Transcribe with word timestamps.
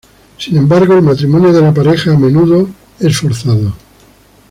Sin 0.39 0.57
embargo, 0.57 0.95
el 0.95 1.03
matrimonio 1.03 1.53
de 1.53 1.61
la 1.61 1.71
pareja 1.71 2.13
a 2.13 2.17
menudo 2.17 2.67
es 2.99 3.15
forzado. 3.19 3.75